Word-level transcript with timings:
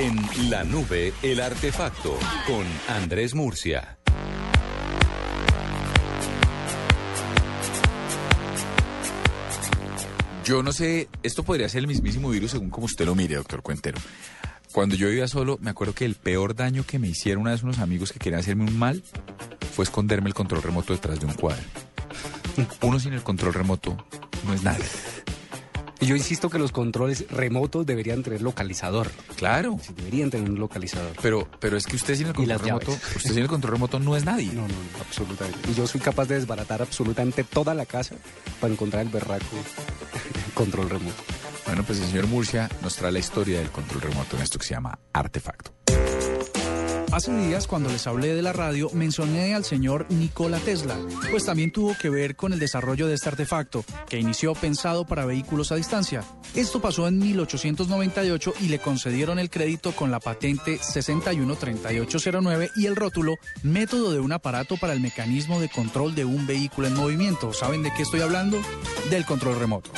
En 0.00 0.48
la 0.48 0.64
nube, 0.64 1.12
el 1.22 1.42
artefacto 1.42 2.18
con 2.46 2.64
Andrés 2.88 3.34
Murcia. 3.34 3.98
Yo 10.42 10.62
no 10.62 10.72
sé, 10.72 11.10
esto 11.22 11.42
podría 11.42 11.68
ser 11.68 11.80
el 11.80 11.86
mismísimo 11.86 12.30
virus 12.30 12.52
según 12.52 12.70
como 12.70 12.86
usted 12.86 13.04
lo 13.04 13.14
mire, 13.14 13.34
doctor 13.34 13.60
Cuentero. 13.60 13.98
Cuando 14.72 14.94
yo 14.94 15.08
vivía 15.08 15.28
solo, 15.28 15.58
me 15.60 15.68
acuerdo 15.68 15.94
que 15.94 16.06
el 16.06 16.14
peor 16.14 16.54
daño 16.54 16.86
que 16.86 16.98
me 16.98 17.08
hicieron 17.08 17.42
una 17.42 17.50
vez 17.50 17.62
unos 17.62 17.78
amigos 17.78 18.10
que 18.10 18.18
querían 18.18 18.40
hacerme 18.40 18.64
un 18.64 18.78
mal 18.78 19.02
fue 19.74 19.82
esconderme 19.82 20.28
el 20.28 20.34
control 20.34 20.62
remoto 20.62 20.94
detrás 20.94 21.20
de 21.20 21.26
un 21.26 21.34
cuadro. 21.34 21.62
Uno 22.80 22.98
sin 22.98 23.12
el 23.12 23.22
control 23.22 23.52
remoto 23.52 24.02
no 24.46 24.54
es 24.54 24.62
nada. 24.62 24.78
Y 26.00 26.06
yo 26.06 26.16
insisto 26.16 26.48
que 26.48 26.58
los 26.58 26.72
controles 26.72 27.26
remotos 27.30 27.84
deberían 27.84 28.22
tener 28.22 28.40
localizador. 28.40 29.10
Claro. 29.36 29.78
Sí, 29.82 29.92
deberían 29.94 30.30
tener 30.30 30.50
un 30.50 30.58
localizador. 30.58 31.12
Pero, 31.20 31.46
pero 31.60 31.76
es 31.76 31.86
que 31.86 31.96
usted 31.96 32.14
sin 32.14 32.28
el 32.28 32.32
control 32.32 32.58
remoto, 32.58 32.92
usted 32.92 33.30
sin 33.30 33.38
el 33.38 33.48
control 33.48 33.74
remoto 33.74 33.98
no 34.00 34.16
es 34.16 34.24
nadie. 34.24 34.46
No, 34.52 34.62
no, 34.62 34.68
no, 34.68 35.00
absolutamente. 35.00 35.70
Y 35.70 35.74
yo 35.74 35.86
soy 35.86 36.00
capaz 36.00 36.26
de 36.26 36.36
desbaratar 36.36 36.80
absolutamente 36.80 37.44
toda 37.44 37.74
la 37.74 37.84
casa 37.84 38.14
para 38.60 38.72
encontrar 38.72 39.02
el 39.02 39.10
berraco 39.10 39.44
control 40.54 40.88
remoto. 40.88 41.22
Bueno, 41.66 41.84
pues 41.84 42.00
el 42.00 42.06
señor 42.06 42.26
Murcia 42.26 42.70
nos 42.82 42.96
trae 42.96 43.12
la 43.12 43.18
historia 43.18 43.58
del 43.58 43.70
control 43.70 44.00
remoto 44.00 44.36
en 44.36 44.42
esto 44.42 44.58
que 44.58 44.64
se 44.64 44.74
llama 44.74 44.98
Artefacto. 45.12 45.72
Hace 47.12 47.36
días, 47.36 47.66
cuando 47.66 47.88
les 47.88 48.06
hablé 48.06 48.34
de 48.34 48.42
la 48.42 48.52
radio, 48.52 48.88
mencioné 48.92 49.52
al 49.54 49.64
señor 49.64 50.06
Nikola 50.10 50.58
Tesla, 50.58 50.96
pues 51.32 51.44
también 51.44 51.72
tuvo 51.72 51.96
que 52.00 52.08
ver 52.08 52.36
con 52.36 52.52
el 52.52 52.60
desarrollo 52.60 53.08
de 53.08 53.14
este 53.14 53.28
artefacto, 53.28 53.84
que 54.08 54.20
inició 54.20 54.54
pensado 54.54 55.04
para 55.04 55.26
vehículos 55.26 55.72
a 55.72 55.74
distancia. 55.74 56.22
Esto 56.54 56.80
pasó 56.80 57.08
en 57.08 57.18
1898 57.18 58.54
y 58.60 58.68
le 58.68 58.78
concedieron 58.78 59.40
el 59.40 59.50
crédito 59.50 59.90
con 59.90 60.12
la 60.12 60.20
patente 60.20 60.78
613809 60.78 62.70
y 62.76 62.86
el 62.86 62.94
rótulo 62.94 63.34
Método 63.64 64.12
de 64.12 64.20
un 64.20 64.30
aparato 64.30 64.76
para 64.76 64.92
el 64.92 65.00
mecanismo 65.00 65.60
de 65.60 65.68
control 65.68 66.14
de 66.14 66.24
un 66.24 66.46
vehículo 66.46 66.86
en 66.86 66.94
movimiento. 66.94 67.52
¿Saben 67.52 67.82
de 67.82 67.92
qué 67.92 68.02
estoy 68.02 68.20
hablando? 68.20 68.58
Del 69.10 69.24
control 69.24 69.58
remoto. 69.58 69.90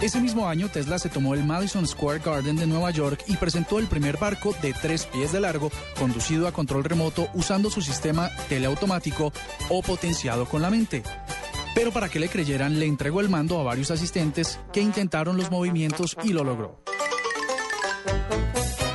Ese 0.00 0.20
mismo 0.20 0.46
año, 0.46 0.68
Tesla 0.68 0.96
se 1.00 1.08
tomó 1.08 1.34
el 1.34 1.42
Madison 1.42 1.84
Square 1.84 2.20
Garden 2.20 2.54
de 2.54 2.68
Nueva 2.68 2.92
York 2.92 3.24
y 3.26 3.36
presentó 3.36 3.80
el 3.80 3.88
primer 3.88 4.16
barco 4.16 4.54
de 4.62 4.72
tres 4.72 5.06
pies 5.06 5.32
de 5.32 5.40
largo, 5.40 5.72
conducido 5.98 6.46
a 6.46 6.52
control 6.52 6.84
remoto 6.84 7.28
usando 7.34 7.68
su 7.68 7.82
sistema 7.82 8.30
teleautomático 8.48 9.32
o 9.68 9.82
potenciado 9.82 10.46
con 10.46 10.62
la 10.62 10.70
mente. 10.70 11.02
Pero 11.74 11.90
para 11.90 12.08
que 12.08 12.20
le 12.20 12.28
creyeran, 12.28 12.78
le 12.78 12.86
entregó 12.86 13.20
el 13.20 13.28
mando 13.28 13.58
a 13.58 13.64
varios 13.64 13.90
asistentes 13.90 14.60
que 14.72 14.80
intentaron 14.80 15.36
los 15.36 15.50
movimientos 15.50 16.16
y 16.22 16.32
lo 16.32 16.44
logró. 16.44 16.80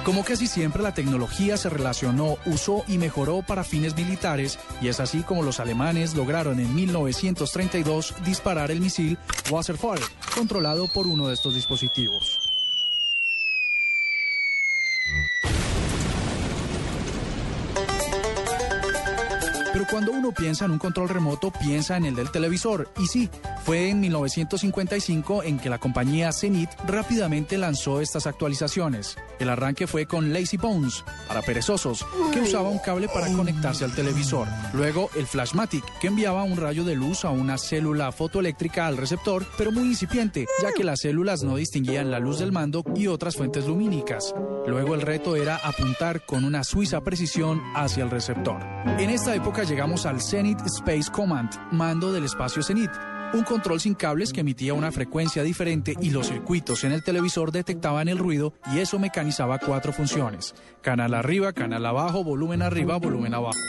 Como 0.05 0.25
casi 0.25 0.47
siempre 0.47 0.83
la 0.83 0.93
tecnología 0.93 1.55
se 1.55 1.69
relacionó, 1.69 2.37
usó 2.45 2.83
y 2.89 2.97
mejoró 2.97 3.41
para 3.41 3.63
fines 3.63 3.95
militares, 3.95 4.59
y 4.81 4.89
es 4.89 4.99
así 4.99 5.23
como 5.23 5.43
los 5.43 5.61
alemanes 5.61 6.13
lograron 6.13 6.59
en 6.59 6.75
1932 6.75 8.13
disparar 8.25 8.69
el 8.69 8.81
misil 8.81 9.17
Wasserfall, 9.49 9.99
controlado 10.35 10.87
por 10.89 11.07
uno 11.07 11.29
de 11.29 11.35
estos 11.35 11.55
dispositivos. 11.55 12.42
Pero 19.73 19.87
cuando 19.89 20.11
uno 20.11 20.31
piensa 20.31 20.65
en 20.65 20.71
un 20.71 20.77
control 20.77 21.09
remoto, 21.09 21.51
piensa 21.51 21.97
en 21.97 22.05
el 22.05 22.15
del 22.15 22.29
televisor. 22.29 22.91
Y 22.99 23.07
sí, 23.07 23.27
fue 23.65 23.89
en 23.89 24.01
1955 24.01 25.41
en 25.43 25.57
que 25.57 25.69
la 25.69 25.79
compañía 25.79 26.31
Zenith 26.31 26.69
rápidamente 26.85 27.57
lanzó 27.57 27.99
estas 27.99 28.27
actualizaciones. 28.27 29.17
El 29.39 29.49
arranque 29.49 29.87
fue 29.87 30.05
con 30.05 30.31
Lazy 30.31 30.57
Bones, 30.57 31.03
para 31.27 31.41
perezosos, 31.41 32.05
que 32.31 32.41
usaba 32.41 32.69
un 32.69 32.77
cable 32.77 33.07
para 33.07 33.31
conectarse 33.33 33.83
al 33.83 33.95
televisor. 33.95 34.47
Luego 34.73 35.09
el 35.15 35.25
Flashmatic, 35.25 35.83
que 35.99 36.07
enviaba 36.07 36.43
un 36.43 36.55
rayo 36.55 36.83
de 36.83 36.95
luz 36.95 37.25
a 37.25 37.31
una 37.31 37.57
célula 37.57 38.11
fotoeléctrica 38.11 38.85
al 38.85 38.97
receptor, 38.97 39.43
pero 39.57 39.71
muy 39.71 39.85
incipiente, 39.85 40.45
ya 40.61 40.71
que 40.71 40.83
las 40.83 41.01
células 41.01 41.43
no 41.43 41.55
distinguían 41.55 42.11
la 42.11 42.19
luz 42.19 42.37
del 42.37 42.51
mando 42.51 42.83
y 42.95 43.07
otras 43.07 43.35
fuentes 43.35 43.65
lumínicas. 43.65 44.35
Luego 44.67 44.93
el 44.93 45.01
reto 45.01 45.35
era 45.35 45.57
apuntar 45.57 46.25
con 46.25 46.45
una 46.45 46.63
suiza 46.63 47.01
precisión 47.01 47.61
hacia 47.75 48.03
el 48.03 48.11
receptor. 48.11 48.61
En 48.99 49.09
esta 49.09 49.35
época 49.35 49.62
llegamos 49.63 50.05
al 50.05 50.21
Zenith 50.21 50.59
Space 50.65 51.11
Command, 51.11 51.51
mando 51.71 52.11
del 52.11 52.25
espacio 52.25 52.61
Zenith. 52.63 52.91
Un 53.33 53.43
control 53.43 53.79
sin 53.79 53.95
cables 53.95 54.31
que 54.31 54.41
emitía 54.41 54.73
una 54.73 54.91
frecuencia 54.91 55.41
diferente 55.41 55.95
y 55.99 56.11
los 56.11 56.27
circuitos 56.27 56.83
en 56.83 56.91
el 56.91 57.03
televisor 57.03 57.51
detectaban 57.51 58.07
el 58.07 58.19
ruido 58.19 58.53
y 58.73 58.79
eso 58.79 58.99
mecanizaba 58.99 59.59
cuatro 59.59 59.91
funciones. 59.91 60.53
Canal 60.81 61.13
arriba, 61.13 61.53
canal 61.53 61.85
abajo, 61.85 62.23
volumen 62.23 62.61
arriba, 62.61 62.97
volumen 62.97 63.33
abajo. 63.33 63.59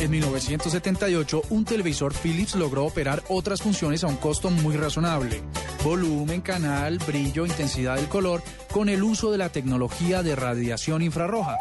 En 0.00 0.12
1978, 0.12 1.42
un 1.50 1.64
televisor 1.64 2.14
Philips 2.14 2.54
logró 2.54 2.84
operar 2.84 3.22
otras 3.28 3.60
funciones 3.60 4.04
a 4.04 4.06
un 4.06 4.16
costo 4.16 4.48
muy 4.48 4.76
razonable. 4.76 5.42
Volumen, 5.82 6.40
canal, 6.40 6.98
brillo, 6.98 7.46
intensidad 7.46 7.96
del 7.96 8.08
color, 8.08 8.42
con 8.72 8.88
el 8.88 9.02
uso 9.02 9.32
de 9.32 9.38
la 9.38 9.48
tecnología 9.48 10.22
de 10.22 10.36
radiación 10.36 11.02
infrarroja. 11.02 11.56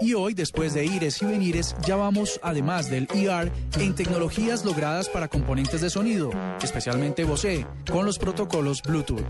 Y 0.00 0.14
hoy, 0.14 0.34
después 0.34 0.74
de 0.74 0.84
ires 0.84 1.22
y 1.22 1.26
venires, 1.26 1.74
ya 1.86 1.96
vamos, 1.96 2.38
además 2.42 2.90
del 2.90 3.08
ER, 3.14 3.50
en 3.78 3.94
tecnologías 3.94 4.64
logradas 4.64 5.08
para 5.08 5.28
componentes 5.28 5.80
de 5.80 5.88
sonido, 5.88 6.30
especialmente 6.62 7.24
Bose, 7.24 7.66
con 7.90 8.04
los 8.04 8.18
protocolos 8.18 8.82
Bluetooth. 8.82 9.24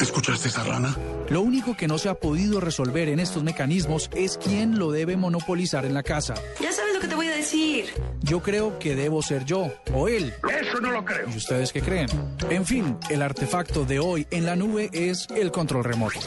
¿Escuchaste 0.00 0.48
esa 0.48 0.62
rana? 0.62 0.96
Lo 1.28 1.40
único 1.40 1.76
que 1.76 1.88
no 1.88 1.98
se 1.98 2.08
ha 2.08 2.14
podido 2.14 2.60
resolver 2.60 3.08
en 3.08 3.18
estos 3.18 3.42
mecanismos 3.42 4.08
es 4.14 4.38
quién 4.38 4.78
lo 4.78 4.92
debe 4.92 5.16
monopolizar 5.16 5.84
en 5.84 5.94
la 5.94 6.04
casa. 6.04 6.34
Ya 6.60 6.72
sabes 6.72 6.94
lo 6.94 7.00
que 7.00 7.08
te 7.08 7.16
voy 7.16 7.26
a 7.26 7.34
decir. 7.34 7.86
Yo 8.22 8.40
creo 8.40 8.78
que 8.78 8.94
debo 8.94 9.20
ser 9.22 9.44
yo 9.44 9.72
o 9.92 10.06
él. 10.06 10.32
Eso 10.48 10.80
no 10.80 10.92
lo 10.92 11.04
creo. 11.04 11.28
¿Y 11.28 11.36
ustedes 11.36 11.72
qué 11.72 11.82
creen? 11.82 12.08
En 12.48 12.64
fin, 12.64 12.96
el 13.10 13.22
artefacto 13.22 13.84
de 13.84 13.98
hoy 13.98 14.28
en 14.30 14.46
la 14.46 14.54
nube 14.54 14.88
es 14.92 15.26
el 15.34 15.50
control 15.50 15.82
remoto. 15.82 16.20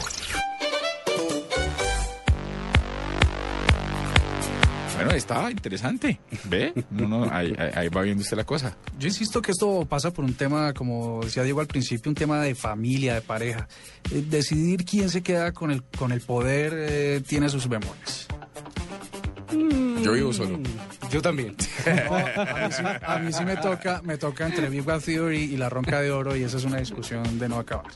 Bueno, 5.04 5.18
está 5.18 5.50
interesante. 5.50 6.20
¿Ve? 6.44 6.72
No, 6.90 7.08
no, 7.08 7.28
ahí, 7.30 7.88
va 7.88 8.02
viendo 8.02 8.22
usted 8.22 8.36
la 8.36 8.44
cosa. 8.44 8.76
Yo 8.98 9.08
insisto 9.08 9.42
que 9.42 9.52
esto 9.52 9.84
pasa 9.86 10.12
por 10.12 10.24
un 10.24 10.34
tema, 10.34 10.72
como 10.72 11.20
decía 11.24 11.42
Diego 11.42 11.60
al 11.60 11.66
principio, 11.66 12.10
un 12.10 12.14
tema 12.14 12.40
de 12.40 12.54
familia, 12.54 13.14
de 13.14 13.20
pareja. 13.22 13.68
Eh, 14.10 14.24
decidir 14.28 14.84
quién 14.84 15.10
se 15.10 15.22
queda 15.22 15.52
con 15.52 15.70
el, 15.70 15.82
con 15.82 16.12
el 16.12 16.20
poder 16.20 16.72
eh, 16.76 17.22
tiene 17.26 17.48
sus 17.48 17.68
bemoles. 17.68 18.28
Yo 20.02 20.12
vivo 20.12 20.32
solo. 20.32 20.58
Yo 21.10 21.20
también. 21.20 21.54
No, 21.86 22.16
a, 22.16 22.66
mí 22.66 22.72
sí, 22.72 22.82
a 23.02 23.18
mí 23.18 23.32
sí 23.32 23.44
me 23.44 23.56
toca, 23.56 24.00
me 24.02 24.16
toca 24.16 24.46
entre 24.46 24.68
Big 24.68 24.82
Bang 24.82 25.02
Theory 25.02 25.42
y 25.42 25.56
la 25.56 25.68
ronca 25.68 26.00
de 26.00 26.10
oro 26.10 26.36
y 26.36 26.42
esa 26.42 26.56
es 26.56 26.64
una 26.64 26.78
discusión 26.78 27.38
de 27.38 27.48
no 27.48 27.58
acabar. 27.58 27.92